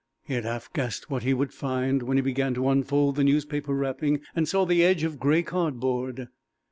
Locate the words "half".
0.45-0.73